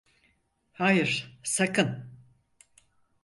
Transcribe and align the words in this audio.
Hayır, 0.71 1.39
sakın! 1.43 2.11